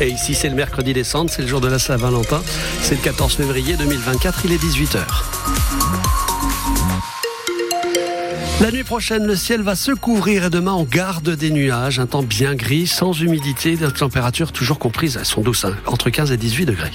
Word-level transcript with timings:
Et 0.00 0.08
ici, 0.08 0.34
c'est 0.34 0.48
le 0.48 0.54
mercredi 0.54 0.92
décembre, 0.92 1.30
c'est 1.30 1.42
le 1.42 1.48
jour 1.48 1.60
de 1.60 1.68
la 1.68 1.78
Saint-Valentin. 1.78 2.42
C'est 2.82 2.96
le 2.96 3.00
14 3.00 3.36
février 3.36 3.76
2024, 3.76 4.42
il 4.44 4.52
est 4.52 4.62
18h. 4.62 5.00
La 8.60 8.70
nuit 8.70 8.84
prochaine, 8.84 9.26
le 9.26 9.36
ciel 9.36 9.62
va 9.62 9.74
se 9.74 9.92
couvrir 9.92 10.44
et 10.44 10.50
demain 10.50 10.72
on 10.72 10.84
garde 10.84 11.30
des 11.30 11.50
nuages, 11.50 11.98
un 11.98 12.06
temps 12.06 12.22
bien 12.22 12.54
gris, 12.54 12.86
sans 12.86 13.12
humidité, 13.12 13.76
des 13.76 13.90
températures 13.90 14.52
toujours 14.52 14.78
comprises, 14.78 15.16
elles 15.18 15.26
sont 15.26 15.42
douces, 15.42 15.64
hein, 15.64 15.76
entre 15.86 16.10
15 16.10 16.32
et 16.32 16.36
18 16.36 16.66
degrés. 16.66 16.92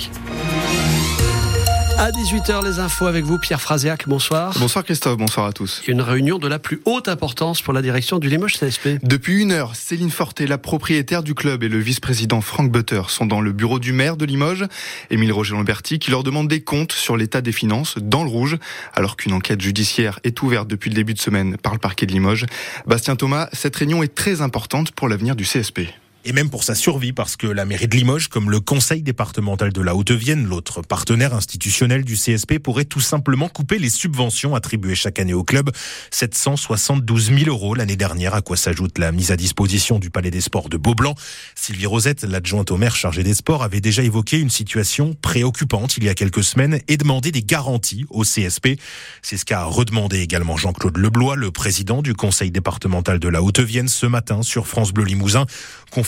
À 2.02 2.10
18h, 2.10 2.66
les 2.66 2.80
infos 2.80 3.06
avec 3.06 3.26
vous, 3.26 3.38
Pierre 3.38 3.62
Frasiac. 3.62 4.08
Bonsoir. 4.08 4.56
Bonsoir 4.58 4.84
Christophe, 4.84 5.18
bonsoir 5.18 5.46
à 5.46 5.54
tous. 5.54 5.84
Une 5.88 6.02
réunion 6.02 6.40
de 6.40 6.48
la 6.48 6.58
plus 6.58 6.82
haute 6.86 7.08
importance 7.08 7.62
pour 7.62 7.74
la 7.74 7.84
direction 7.84 8.18
du 8.18 8.28
Limoges 8.28 8.58
CSP. 8.60 8.98
Depuis 9.04 9.40
une 9.40 9.52
heure, 9.52 9.76
Céline 9.76 10.10
Forté, 10.10 10.48
la 10.48 10.58
propriétaire 10.58 11.22
du 11.22 11.36
club, 11.36 11.64
et 11.64 11.70
le 11.70 11.78
vice-président 11.78 12.42
Franck 12.42 12.72
Butter 12.72 13.04
sont 13.10 13.28
dans 13.28 13.40
le 13.40 13.52
bureau 13.52 13.78
du 13.78 13.94
maire 13.94 14.18
de 14.18 14.26
Limoges, 14.26 14.66
Émile 15.12 15.32
Roger 15.32 15.54
Lamberti, 15.54 16.00
qui 16.00 16.10
leur 16.10 16.24
demande 16.24 16.48
des 16.48 16.62
comptes 16.62 16.92
sur 16.92 17.18
l'état 17.18 17.42
des 17.42 17.52
finances 17.52 18.00
dans 18.00 18.24
le 18.24 18.32
rouge, 18.32 18.58
alors 18.96 19.16
qu'une 19.16 19.34
enquête 19.34 19.62
judiciaire 19.62 20.20
est 20.24 20.42
ouverte 20.42 20.68
depuis 20.68 20.90
le 20.90 20.96
début 20.96 21.14
de 21.14 21.22
semaine 21.22 21.56
par 21.58 21.74
le 21.74 21.80
parquet 21.80 22.08
de 22.08 22.14
Limoges. 22.14 22.48
Bastien 22.88 23.16
Thomas, 23.16 23.48
cette 23.54 23.76
réunion 23.76 24.02
est 24.02 24.16
très 24.16 24.42
importante 24.42 24.90
pour 24.90 25.08
l'avenir 25.08 25.36
du 25.36 25.44
CSP 25.44 25.82
et 26.24 26.34
même 26.34 26.50
pour 26.50 26.64
sa 26.64 26.76
survie, 26.76 27.14
parce 27.14 27.36
que 27.36 27.48
la 27.48 27.66
mairie 27.66 27.88
de 27.88 27.96
Limoges, 27.96 28.28
comme 28.28 28.52
le 28.52 28.60
conseil 28.60 29.02
départemental 29.02 29.74
de 29.74 29.82
la 29.82 29.96
Haute-Vienne, 29.96 30.46
l'autre 30.46 30.82
partenaire 30.82 31.34
institutionnel 31.34 32.04
du 32.04 32.16
CSP, 32.16 32.60
pourrait 32.60 32.86
tout 32.86 33.00
simplement 33.00 33.50
couper 33.50 33.80
les 33.80 33.90
subventions 33.90 34.54
attribuées 34.54 34.94
chaque 34.94 35.20
année 35.20 35.34
au 35.34 35.44
club. 35.44 35.72
772 36.12 37.32
000 37.32 37.50
euros 37.50 37.74
l'année 37.74 37.96
dernière, 37.96 38.36
à 38.36 38.42
quoi 38.42 38.56
s'ajoute 38.56 39.00
la 39.00 39.12
mise 39.12 39.32
à 39.32 39.36
disposition 39.36 39.98
du 39.98 40.12
Palais 40.12 40.30
des 40.30 40.42
Sports 40.42 40.70
de 40.70 40.78
Beaublanc. 40.78 41.16
Sylvie 41.56 41.88
Rosette, 41.88 42.24
l'adjointe 42.24 42.70
au 42.70 42.78
maire 42.78 42.96
chargée 42.96 43.24
des 43.24 43.34
sports, 43.34 43.64
avait 43.64 43.82
déjà 43.82 44.04
évoqué 44.04 44.38
une 44.38 44.52
situation 44.52 45.16
préoccupante 45.22 45.98
il 45.98 46.04
y 46.04 46.10
a 46.10 46.14
quelques 46.14 46.44
semaines 46.44 46.80
et 46.88 46.98
demandé 46.98 47.32
des 47.32 47.44
garanties 47.44 48.06
au 48.10 48.24
CSP. 48.24 48.80
C'est 49.24 49.38
ce 49.38 49.46
qu'a 49.46 49.64
redemandé 49.64 50.20
également 50.20 50.56
Jean-Claude 50.56 50.98
Leblois, 50.98 51.36
le 51.36 51.52
président 51.52 52.04
du 52.04 52.14
conseil 52.14 52.52
départemental 52.52 53.20
de 53.20 53.28
la 53.28 53.42
Haute-Vienne, 53.42 53.88
ce 53.88 54.06
matin 54.06 54.44
sur 54.44 54.68
France 54.68 54.92
Bleu 54.92 55.06
Limousin 55.06 55.46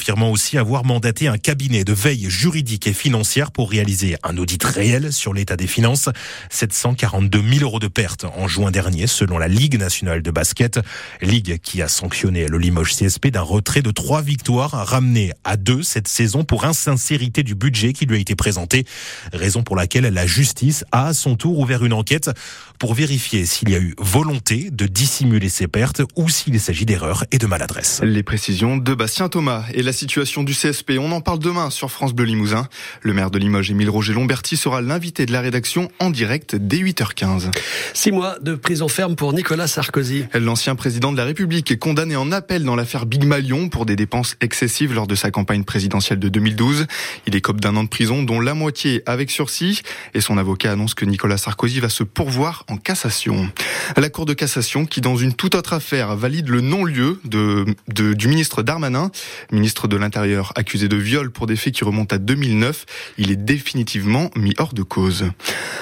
affirmant 0.03 0.31
aussi 0.31 0.57
avoir 0.57 0.83
mandaté 0.83 1.29
un 1.29 1.37
cabinet 1.37 1.85
de 1.85 1.93
veille 1.93 2.29
juridique 2.29 2.87
et 2.87 2.93
financière 2.93 3.51
pour 3.51 3.71
réaliser 3.71 4.17
un 4.21 4.37
audit 4.37 4.61
réel 4.61 5.13
sur 5.13 5.33
l'état 5.33 5.55
des 5.55 5.65
finances. 5.65 6.09
742 6.49 7.41
000 7.41 7.63
euros 7.63 7.79
de 7.79 7.87
pertes 7.87 8.25
en 8.35 8.49
juin 8.49 8.69
dernier, 8.69 9.07
selon 9.07 9.37
la 9.37 9.47
Ligue 9.47 9.79
nationale 9.79 10.21
de 10.21 10.29
basket. 10.29 10.81
Ligue 11.21 11.57
qui 11.61 11.81
a 11.81 11.87
sanctionné 11.87 12.49
le 12.49 12.57
Limoges 12.57 12.97
CSP 12.97 13.27
d'un 13.27 13.43
retrait 13.43 13.81
de 13.81 13.91
trois 13.91 14.21
victoires 14.21 14.71
ramené 14.71 15.31
à 15.45 15.55
deux 15.55 15.83
cette 15.83 16.09
saison 16.09 16.43
pour 16.43 16.65
insincérité 16.65 17.41
du 17.41 17.55
budget 17.55 17.93
qui 17.93 18.05
lui 18.05 18.17
a 18.17 18.19
été 18.19 18.35
présenté. 18.35 18.85
Raison 19.31 19.63
pour 19.63 19.77
laquelle 19.77 20.03
la 20.03 20.27
justice 20.27 20.83
a 20.91 21.07
à 21.07 21.13
son 21.13 21.37
tour 21.37 21.59
ouvert 21.59 21.85
une 21.85 21.93
enquête 21.93 22.29
pour 22.77 22.93
vérifier 22.93 23.45
s'il 23.45 23.69
y 23.69 23.75
a 23.75 23.79
eu 23.79 23.95
volonté 23.97 24.69
de 24.69 24.85
dissimuler 24.85 25.47
ces 25.47 25.69
pertes 25.69 26.01
ou 26.17 26.27
s'il 26.27 26.59
s'agit 26.59 26.85
d'erreurs 26.85 27.23
et 27.31 27.37
de 27.37 27.47
maladresse. 27.47 28.01
Les 28.03 28.23
précisions 28.23 28.75
de 28.75 28.93
Bastien 28.93 29.29
Thomas 29.29 29.63
et 29.73 29.81
la 29.81 29.92
situation 29.93 30.43
du 30.43 30.53
CSP. 30.53 30.93
On 30.99 31.11
en 31.11 31.21
parle 31.21 31.39
demain 31.39 31.69
sur 31.69 31.91
France 31.91 32.13
Bleu 32.13 32.25
Limousin. 32.25 32.67
Le 33.01 33.13
maire 33.13 33.31
de 33.31 33.39
Limoges, 33.39 33.71
Émile 33.71 33.89
Roger 33.89 34.13
Lomberti, 34.13 34.57
sera 34.57 34.81
l'invité 34.81 35.25
de 35.25 35.31
la 35.31 35.41
rédaction 35.41 35.89
en 35.99 36.09
direct 36.09 36.55
dès 36.55 36.77
8h15. 36.77 37.51
Six 37.93 38.11
mois 38.11 38.37
de 38.39 38.55
prison 38.55 38.87
ferme 38.87 39.15
pour 39.15 39.33
Nicolas 39.33 39.67
Sarkozy. 39.67 40.25
L'ancien 40.33 40.75
président 40.75 41.11
de 41.11 41.17
la 41.17 41.25
République 41.25 41.71
est 41.71 41.77
condamné 41.77 42.15
en 42.15 42.31
appel 42.31 42.63
dans 42.63 42.75
l'affaire 42.75 43.05
Big 43.05 43.23
Malion 43.23 43.69
pour 43.69 43.85
des 43.85 43.95
dépenses 43.95 44.35
excessives 44.41 44.93
lors 44.93 45.07
de 45.07 45.15
sa 45.15 45.31
campagne 45.31 45.63
présidentielle 45.63 46.19
de 46.19 46.29
2012. 46.29 46.87
Il 47.27 47.35
écope 47.35 47.61
d'un 47.61 47.75
an 47.75 47.83
de 47.83 47.89
prison, 47.89 48.23
dont 48.23 48.39
la 48.39 48.53
moitié 48.53 49.03
avec 49.05 49.31
sursis. 49.31 49.81
Et 50.13 50.21
son 50.21 50.37
avocat 50.37 50.71
annonce 50.71 50.93
que 50.93 51.05
Nicolas 51.05 51.37
Sarkozy 51.37 51.79
va 51.79 51.89
se 51.89 52.03
pourvoir 52.03 52.65
en 52.67 52.77
cassation. 52.77 53.49
La 53.97 54.09
Cour 54.09 54.25
de 54.25 54.33
cassation 54.33 54.85
qui, 54.85 55.01
dans 55.01 55.15
une 55.15 55.33
toute 55.33 55.55
autre 55.55 55.73
affaire, 55.73 56.15
valide 56.15 56.49
le 56.49 56.61
non-lieu 56.61 57.19
de, 57.25 57.65
de, 57.87 58.13
du 58.13 58.27
ministre 58.27 58.63
Darmanin, 58.63 59.11
ministre 59.51 59.82
de 59.87 59.97
l'Intérieur 59.97 60.51
accusé 60.55 60.87
de 60.87 60.97
viol 60.97 61.31
pour 61.31 61.47
des 61.47 61.55
faits 61.55 61.73
qui 61.73 61.83
remontent 61.83 62.15
à 62.15 62.19
2009. 62.19 62.85
Il 63.17 63.31
est 63.31 63.35
définitivement 63.35 64.29
mis 64.35 64.53
hors 64.57 64.73
de 64.73 64.83
cause. 64.83 65.25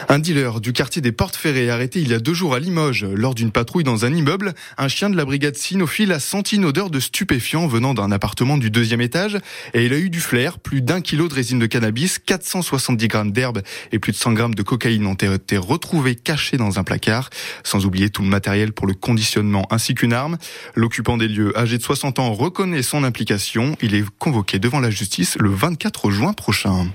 Un 0.09 0.19
dealer 0.19 0.59
du 0.59 0.73
quartier 0.73 1.01
des 1.01 1.11
Portes 1.11 1.35
Ferrées 1.35 1.69
arrêté 1.69 2.01
il 2.01 2.09
y 2.09 2.13
a 2.13 2.19
deux 2.19 2.33
jours 2.33 2.53
à 2.55 2.59
Limoges. 2.59 3.05
Lors 3.05 3.35
d'une 3.35 3.51
patrouille 3.51 3.83
dans 3.83 4.05
un 4.05 4.13
immeuble, 4.13 4.53
un 4.77 4.87
chien 4.87 5.09
de 5.09 5.15
la 5.15 5.25
brigade 5.25 5.55
cynophile 5.55 6.11
a 6.11 6.19
senti 6.19 6.55
une 6.55 6.65
odeur 6.65 6.89
de 6.89 6.99
stupéfiant 6.99 7.67
venant 7.67 7.93
d'un 7.93 8.11
appartement 8.11 8.57
du 8.57 8.71
deuxième 8.71 9.01
étage 9.01 9.37
et 9.73 9.85
il 9.85 9.93
a 9.93 9.97
eu 9.97 10.09
du 10.09 10.19
flair. 10.19 10.59
Plus 10.59 10.81
d'un 10.81 11.01
kilo 11.01 11.27
de 11.27 11.33
résine 11.33 11.59
de 11.59 11.65
cannabis, 11.65 12.19
470 12.19 13.07
grammes 13.07 13.31
d'herbe 13.31 13.61
et 13.91 13.99
plus 13.99 14.11
de 14.11 14.17
100 14.17 14.33
grammes 14.33 14.55
de 14.55 14.63
cocaïne 14.63 15.05
ont 15.05 15.13
été 15.13 15.57
retrouvés 15.57 16.15
cachés 16.15 16.57
dans 16.57 16.79
un 16.79 16.83
placard. 16.83 17.29
Sans 17.63 17.85
oublier 17.85 18.09
tout 18.09 18.21
le 18.21 18.27
matériel 18.27 18.73
pour 18.73 18.87
le 18.87 18.93
conditionnement 18.93 19.67
ainsi 19.69 19.95
qu'une 19.95 20.13
arme. 20.13 20.37
L'occupant 20.75 21.17
des 21.17 21.27
lieux, 21.27 21.57
âgé 21.57 21.77
de 21.77 21.83
60 21.83 22.19
ans, 22.19 22.33
reconnaît 22.33 22.83
son 22.83 23.03
implication. 23.03 23.75
Est 23.93 24.05
convoqué 24.19 24.59
devant 24.59 24.79
la 24.79 24.89
justice 24.89 25.37
le 25.39 25.49
24 25.49 26.11
juin 26.11 26.33
prochain. 26.33 26.87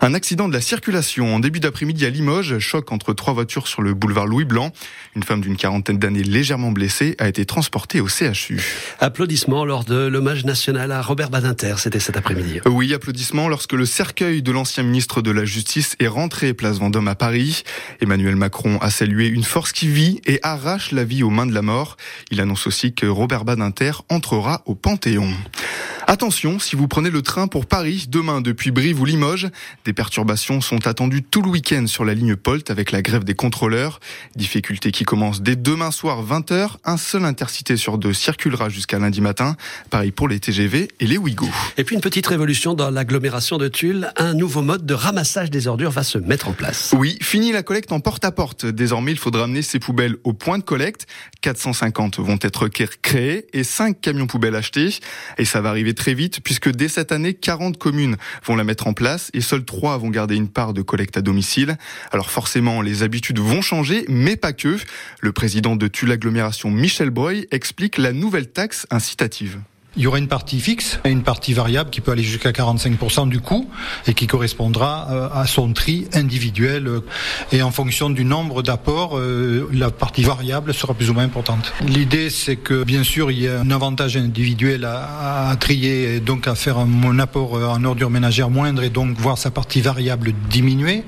Un 0.00 0.14
accident 0.14 0.48
de 0.48 0.52
la 0.52 0.60
circulation 0.60 1.34
en 1.34 1.40
début 1.40 1.60
d'après-midi 1.60 2.04
à 2.06 2.10
Limoges, 2.10 2.58
choc 2.58 2.92
entre 2.92 3.12
trois 3.12 3.34
voitures 3.34 3.68
sur 3.68 3.82
le 3.82 3.94
boulevard 3.94 4.26
Louis 4.26 4.44
Blanc. 4.44 4.72
Une 5.16 5.22
femme 5.22 5.40
d'une 5.40 5.56
quarantaine 5.56 5.98
d'années 5.98 6.22
légèrement 6.22 6.72
blessée 6.72 7.14
a 7.18 7.28
été 7.28 7.44
transportée 7.44 8.00
au 8.00 8.08
CHU. 8.08 8.60
Applaudissements 9.00 9.64
lors 9.64 9.84
de 9.84 10.06
l'hommage 10.06 10.44
national 10.44 10.92
à 10.92 11.02
Robert 11.02 11.30
Badinter, 11.30 11.74
c'était 11.78 12.00
cet 12.00 12.16
après-midi. 12.16 12.60
Oui, 12.66 12.92
applaudissements 12.94 13.48
lorsque 13.48 13.72
le 13.72 13.86
cercueil 13.86 14.42
de 14.42 14.52
l'ancien 14.52 14.82
ministre 14.82 15.22
de 15.22 15.30
la 15.30 15.44
Justice 15.44 15.96
est 16.00 16.08
rentré 16.08 16.54
place 16.54 16.78
Vendôme 16.78 17.08
à 17.08 17.14
Paris. 17.14 17.62
Emmanuel 18.00 18.36
Macron 18.36 18.78
a 18.80 18.90
salué 18.90 19.28
une 19.28 19.44
force 19.44 19.72
qui 19.72 19.88
vit 19.88 20.20
et 20.26 20.40
arrache 20.42 20.92
la 20.92 21.04
vie 21.04 21.22
aux 21.22 21.30
mains 21.30 21.46
de 21.46 21.54
la 21.54 21.62
mort. 21.62 21.96
Il 22.30 22.40
annonce 22.40 22.66
aussi 22.66 22.94
que 22.94 23.06
Robert 23.06 23.44
Badinter 23.44 23.92
entrera 24.08 24.62
au 24.66 24.74
Panthéon. 24.74 25.32
Attention, 26.06 26.58
si 26.58 26.76
vous 26.76 26.86
prenez 26.86 27.08
le 27.08 27.22
train 27.22 27.46
pour 27.46 27.64
Paris 27.64 28.04
demain 28.08 28.42
depuis 28.42 28.70
Brive 28.70 29.00
ou 29.00 29.06
Limoges, 29.06 29.48
des 29.86 29.94
perturbations 29.94 30.60
sont 30.60 30.86
attendues 30.86 31.22
tout 31.22 31.40
le 31.40 31.48
week-end 31.48 31.86
sur 31.86 32.04
la 32.04 32.12
ligne 32.12 32.36
Polt 32.36 32.70
avec 32.70 32.92
la 32.92 33.00
grève 33.00 33.24
des 33.24 33.34
contrôleurs. 33.34 34.00
Difficulté 34.36 34.90
qui 34.90 35.04
commence 35.04 35.40
dès 35.40 35.56
demain 35.56 35.90
soir 35.90 36.22
20h. 36.22 36.76
Un 36.84 36.98
seul 36.98 37.24
intercité 37.24 37.78
sur 37.78 37.96
deux 37.96 38.12
circulera 38.12 38.68
jusqu'à 38.68 38.98
lundi 38.98 39.22
matin. 39.22 39.56
Pareil 39.88 40.12
pour 40.12 40.28
les 40.28 40.40
TGV 40.40 40.88
et 41.00 41.06
les 41.06 41.16
Ouigo. 41.16 41.48
Et 41.78 41.84
puis 41.84 41.94
une 41.94 42.02
petite 42.02 42.26
révolution 42.26 42.74
dans 42.74 42.90
l'agglomération 42.90 43.56
de 43.56 43.68
Tulle. 43.68 44.12
Un 44.16 44.34
nouveau 44.34 44.60
mode 44.60 44.84
de 44.84 44.94
ramassage 44.94 45.50
des 45.50 45.68
ordures 45.68 45.90
va 45.90 46.02
se 46.02 46.18
mettre 46.18 46.48
en 46.48 46.52
place. 46.52 46.94
Oui, 46.98 47.16
fini 47.22 47.50
la 47.50 47.62
collecte 47.62 47.92
en 47.92 48.00
porte-à-porte. 48.00 48.66
Désormais, 48.66 49.12
il 49.12 49.18
faudra 49.18 49.44
amener 49.44 49.62
ces 49.62 49.78
poubelles 49.78 50.16
au 50.24 50.34
point 50.34 50.58
de 50.58 50.64
collecte. 50.64 51.06
450 51.40 52.18
vont 52.20 52.38
être 52.42 52.68
créés 52.68 53.46
et 53.54 53.64
5 53.64 54.00
camions 54.02 54.26
poubelles 54.26 54.56
achetés. 54.56 54.98
Et 55.38 55.46
ça 55.46 55.62
va 55.62 55.70
arriver 55.70 55.93
très 55.94 56.14
vite 56.14 56.40
puisque 56.42 56.70
dès 56.70 56.88
cette 56.88 57.12
année, 57.12 57.34
40 57.34 57.78
communes 57.78 58.16
vont 58.44 58.56
la 58.56 58.64
mettre 58.64 58.86
en 58.86 58.92
place 58.92 59.30
et 59.34 59.40
seules 59.40 59.64
3 59.64 59.98
vont 59.98 60.10
garder 60.10 60.36
une 60.36 60.48
part 60.48 60.72
de 60.72 60.82
collecte 60.82 61.16
à 61.16 61.22
domicile. 61.22 61.76
Alors 62.12 62.30
forcément, 62.30 62.82
les 62.82 63.02
habitudes 63.02 63.38
vont 63.38 63.62
changer, 63.62 64.04
mais 64.08 64.36
pas 64.36 64.52
que. 64.52 64.76
Le 65.20 65.32
président 65.32 65.76
de 65.76 65.88
Tulle 65.88 66.12
Agglomération, 66.12 66.70
Michel 66.70 67.10
Breuil, 67.10 67.46
explique 67.50 67.98
la 67.98 68.12
nouvelle 68.12 68.50
taxe 68.50 68.86
incitative. 68.90 69.60
Il 69.96 70.02
y 70.02 70.06
aura 70.08 70.18
une 70.18 70.26
partie 70.26 70.58
fixe 70.58 70.98
et 71.04 71.10
une 71.10 71.22
partie 71.22 71.52
variable 71.52 71.90
qui 71.90 72.00
peut 72.00 72.10
aller 72.10 72.24
jusqu'à 72.24 72.50
45% 72.50 73.28
du 73.28 73.38
coût 73.40 73.70
et 74.08 74.14
qui 74.14 74.26
correspondra 74.26 75.06
euh, 75.10 75.28
à 75.32 75.46
son 75.46 75.72
tri 75.72 76.08
individuel. 76.12 76.88
Et 77.52 77.62
en 77.62 77.70
fonction 77.70 78.10
du 78.10 78.24
nombre 78.24 78.64
d'apports, 78.64 79.16
euh, 79.16 79.68
la 79.72 79.92
partie 79.92 80.24
variable 80.24 80.74
sera 80.74 80.94
plus 80.94 81.10
ou 81.10 81.14
moins 81.14 81.22
importante. 81.22 81.72
L'idée, 81.86 82.28
c'est 82.28 82.56
que 82.56 82.82
bien 82.82 83.04
sûr, 83.04 83.30
il 83.30 83.42
y 83.42 83.48
a 83.48 83.60
un 83.60 83.70
avantage 83.70 84.16
individuel 84.16 84.84
à, 84.84 85.54
trier 85.60 86.16
et 86.16 86.20
donc 86.20 86.48
à 86.48 86.56
faire 86.56 86.78
un, 86.78 87.18
apport 87.20 87.56
euh, 87.56 87.66
en 87.66 87.84
ordure 87.84 88.10
ménagère 88.10 88.50
moindre 88.50 88.82
et 88.82 88.90
donc 88.90 89.16
voir 89.16 89.38
sa 89.38 89.52
partie 89.52 89.80
variable 89.80 90.32
diminuer. 90.50 91.04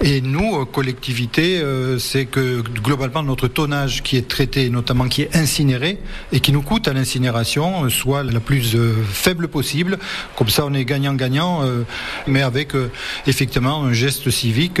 Et 0.00 0.22
nous, 0.22 0.64
collectivité, 0.64 1.62
c'est 1.98 2.24
que 2.24 2.62
globalement, 2.62 3.22
notre 3.22 3.48
tonnage 3.48 4.02
qui 4.02 4.16
est 4.16 4.26
traité, 4.28 4.70
notamment 4.70 5.08
qui 5.08 5.22
est 5.22 5.36
incinéré 5.36 6.00
et 6.32 6.40
qui 6.40 6.52
nous 6.52 6.62
coûte 6.62 6.88
à 6.88 6.92
l'incinération, 6.92 7.88
soit 7.90 8.22
la 8.30 8.40
plus 8.40 8.74
euh, 8.74 8.94
faible 9.12 9.48
possible. 9.48 9.98
Comme 10.36 10.48
ça, 10.48 10.64
on 10.66 10.74
est 10.74 10.84
gagnant-gagnant, 10.84 11.64
euh, 11.64 11.82
mais 12.26 12.42
avec 12.42 12.74
euh, 12.74 12.90
effectivement 13.26 13.84
un 13.84 13.92
geste 13.92 14.30
civique 14.30 14.80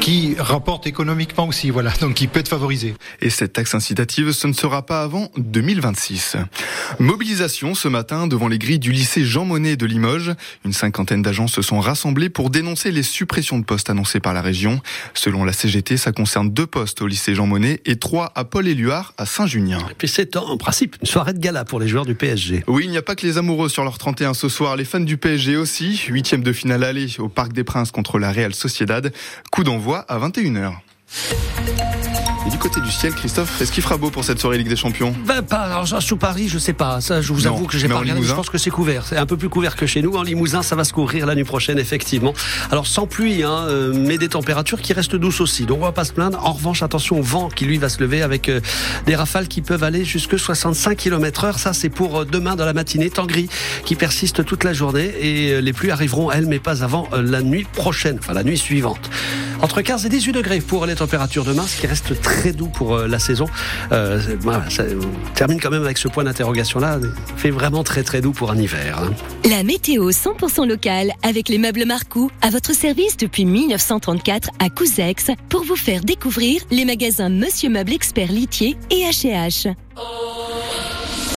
qui 0.00 0.36
rapporte 0.38 0.86
économiquement 0.86 1.48
aussi, 1.48 1.70
voilà, 1.70 1.92
donc 2.00 2.14
qui 2.14 2.26
peut 2.26 2.40
être 2.40 2.48
favorisé. 2.48 2.94
Et 3.20 3.30
cette 3.30 3.52
taxe 3.52 3.74
incitative, 3.74 4.32
ce 4.32 4.46
ne 4.46 4.52
sera 4.52 4.84
pas 4.84 5.02
avant 5.02 5.30
2026. 5.36 6.36
Mobilisation 6.98 7.74
ce 7.74 7.88
matin 7.88 8.26
devant 8.26 8.48
les 8.48 8.58
grilles 8.58 8.78
du 8.78 8.92
lycée 8.92 9.24
Jean 9.24 9.44
Monnet 9.44 9.76
de 9.76 9.86
Limoges. 9.86 10.32
Une 10.64 10.72
cinquantaine 10.72 11.22
d'agents 11.22 11.48
se 11.48 11.62
sont 11.62 11.80
rassemblés 11.80 12.28
pour 12.28 12.50
dénoncer 12.50 12.90
les 12.90 13.02
suppressions 13.02 13.58
de 13.58 13.64
postes 13.64 13.90
annoncées 13.90 14.20
par 14.20 14.34
la 14.34 14.42
région. 14.42 14.80
Selon 15.14 15.44
la 15.44 15.52
CGT, 15.52 15.96
ça 15.96 16.12
concerne 16.12 16.50
deux 16.50 16.66
postes 16.66 17.02
au 17.02 17.06
lycée 17.06 17.34
Jean 17.34 17.46
Monnet 17.46 17.80
et 17.84 17.96
trois 17.96 18.32
à 18.34 18.44
Paul-Éluard 18.44 19.14
à 19.18 19.26
Saint-Junien. 19.26 19.78
Et 19.90 19.94
puis 19.94 20.08
c'est 20.08 20.36
en 20.36 20.56
principe 20.56 20.96
une 21.00 21.06
soirée 21.06 21.32
de 21.32 21.38
gala 21.38 21.64
pour 21.64 21.80
les 21.80 21.88
joueurs 21.88 22.06
du 22.06 22.14
PSG. 22.14 22.55
Oui, 22.66 22.84
il 22.84 22.90
n'y 22.90 22.96
a 22.96 23.02
pas 23.02 23.14
que 23.14 23.26
les 23.26 23.38
amoureux 23.38 23.68
sur 23.68 23.84
leur 23.84 23.98
31 23.98 24.34
ce 24.34 24.48
soir, 24.48 24.76
les 24.76 24.84
fans 24.84 25.00
du 25.00 25.16
PSG 25.16 25.56
aussi. 25.56 26.04
Huitième 26.08 26.42
de 26.42 26.52
finale 26.52 26.84
aller 26.84 27.06
au 27.18 27.28
Parc 27.28 27.52
des 27.52 27.64
Princes 27.64 27.90
contre 27.90 28.18
la 28.18 28.32
Real 28.32 28.54
Sociedad. 28.54 29.12
Coup 29.50 29.64
d'envoi 29.64 29.98
à 30.08 30.18
21h. 30.18 30.74
Et 32.46 32.48
du 32.48 32.58
côté 32.58 32.80
du 32.80 32.92
ciel, 32.92 33.12
Christophe, 33.12 33.60
est-ce 33.60 33.72
qu'il 33.72 33.82
fera 33.82 33.96
beau 33.96 34.10
pour 34.10 34.22
cette 34.22 34.38
soirée 34.38 34.56
Ligue 34.56 34.68
des 34.68 34.76
Champions? 34.76 35.12
Ben 35.26 35.42
pas, 35.42 35.62
alors 35.62 35.86
sous 36.00 36.16
Paris, 36.16 36.48
je 36.48 36.58
sais 36.58 36.74
pas. 36.74 37.00
Ça, 37.00 37.20
je 37.20 37.32
vous 37.32 37.48
avoue 37.48 37.66
que 37.66 37.76
j'ai 37.76 37.88
pas 37.88 37.98
regardé. 37.98 38.22
Je 38.22 38.32
pense 38.32 38.50
que 38.50 38.58
c'est 38.58 38.70
couvert. 38.70 39.04
C'est 39.04 39.16
un 39.16 39.26
peu 39.26 39.36
plus 39.36 39.48
couvert 39.48 39.74
que 39.74 39.84
chez 39.86 40.00
nous. 40.00 40.14
En 40.14 40.22
Limousin, 40.22 40.62
ça 40.62 40.76
va 40.76 40.84
se 40.84 40.92
couvrir 40.92 41.26
la 41.26 41.34
nuit 41.34 41.42
prochaine, 41.42 41.76
effectivement. 41.78 42.34
Alors 42.70 42.86
sans 42.86 43.08
pluie, 43.08 43.42
hein, 43.42 43.64
euh, 43.68 43.92
mais 43.92 44.16
des 44.16 44.28
températures 44.28 44.80
qui 44.80 44.92
restent 44.92 45.16
douces 45.16 45.40
aussi. 45.40 45.66
Donc 45.66 45.78
on 45.78 45.84
va 45.86 45.92
pas 45.92 46.04
se 46.04 46.12
plaindre. 46.12 46.38
En 46.44 46.52
revanche, 46.52 46.84
attention 46.84 47.18
au 47.18 47.22
vent 47.22 47.48
qui 47.48 47.64
lui 47.64 47.78
va 47.78 47.88
se 47.88 47.98
lever 47.98 48.22
avec 48.22 48.48
euh, 48.48 48.60
des 49.06 49.16
rafales 49.16 49.48
qui 49.48 49.60
peuvent 49.60 49.82
aller 49.82 50.04
jusque 50.04 50.38
65 50.38 50.96
km 50.96 51.44
heure. 51.44 51.58
Ça, 51.58 51.72
c'est 51.72 51.88
pour 51.88 52.20
euh, 52.20 52.24
demain 52.24 52.54
dans 52.54 52.64
la 52.64 52.74
matinée. 52.74 53.10
Temps 53.10 53.26
gris 53.26 53.48
qui 53.84 53.96
persiste 53.96 54.44
toute 54.44 54.62
la 54.62 54.72
journée 54.72 55.12
et 55.20 55.60
les 55.60 55.72
pluies 55.72 55.90
arriveront, 55.90 56.30
elles, 56.30 56.46
mais 56.46 56.60
pas 56.60 56.84
avant 56.84 57.08
la 57.12 57.42
nuit 57.42 57.66
prochaine, 57.72 58.18
enfin 58.20 58.34
la 58.34 58.44
nuit 58.44 58.58
suivante. 58.58 59.10
Entre 59.62 59.82
15 59.82 60.06
et 60.06 60.08
18 60.08 60.32
degrés 60.32 60.60
pour 60.60 60.86
les 60.86 60.94
températures 60.94 61.44
demain, 61.44 61.66
ce 61.66 61.80
qui 61.80 61.86
reste 61.86 62.20
très 62.20 62.52
doux 62.52 62.68
pour 62.68 62.98
la 62.98 63.18
saison. 63.18 63.46
Euh, 63.92 64.20
ça 64.68 64.84
termine 65.34 65.60
quand 65.60 65.70
même 65.70 65.84
avec 65.84 65.98
ce 65.98 66.08
point 66.08 66.24
d'interrogation-là. 66.24 66.98
fait 67.36 67.50
vraiment 67.50 67.82
très 67.84 68.02
très 68.02 68.20
doux 68.20 68.32
pour 68.32 68.50
un 68.50 68.58
hiver. 68.58 68.98
Hein. 69.02 69.12
La 69.48 69.62
météo 69.62 70.10
100% 70.10 70.66
locale 70.66 71.12
avec 71.22 71.48
les 71.48 71.58
meubles 71.58 71.84
Marcou 71.86 72.30
à 72.42 72.50
votre 72.50 72.74
service 72.74 73.16
depuis 73.16 73.44
1934 73.44 74.50
à 74.58 74.68
Couzex 74.70 75.30
pour 75.48 75.64
vous 75.64 75.76
faire 75.76 76.02
découvrir 76.02 76.62
les 76.70 76.84
magasins 76.84 77.28
Monsieur 77.28 77.70
Meuble 77.70 77.92
Expert 77.92 78.30
Litier 78.32 78.76
et 78.90 79.04
H&H. 79.04 79.74